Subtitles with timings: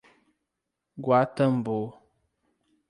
[1.03, 1.77] Guatambu